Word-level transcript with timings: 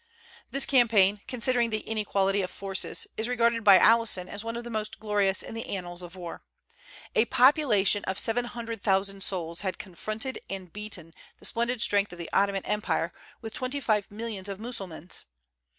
This 0.49 0.65
campaign, 0.65 1.21
considering 1.27 1.69
the 1.69 1.81
inequality 1.81 2.41
of 2.41 2.49
forces, 2.49 3.05
is 3.17 3.27
regarded 3.29 3.63
by 3.63 3.77
Alison 3.77 4.27
as 4.27 4.43
one 4.43 4.57
of 4.57 4.63
the 4.63 4.71
most 4.71 4.99
glorious 4.99 5.43
in 5.43 5.53
the 5.53 5.67
annals 5.67 6.01
of 6.01 6.15
war. 6.15 6.41
A 7.13 7.25
population 7.25 8.03
of 8.05 8.17
seven 8.17 8.45
hundred 8.45 8.81
thousand 8.81 9.21
souls 9.21 9.61
had 9.61 9.77
confronted 9.77 10.39
and 10.49 10.73
beaten 10.73 11.13
the 11.37 11.45
splendid 11.45 11.83
strength 11.83 12.11
of 12.11 12.17
the 12.17 12.31
Ottoman 12.33 12.65
Empire, 12.65 13.13
with 13.41 13.53
twenty 13.53 13.79
five 13.79 14.09
millions 14.09 14.49
of 14.49 14.59
Mussulmans. 14.59 15.25